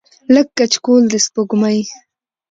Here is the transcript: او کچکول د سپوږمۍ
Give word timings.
او 0.35 0.41
کچکول 0.57 1.03
د 1.11 1.13
سپوږمۍ 1.25 1.79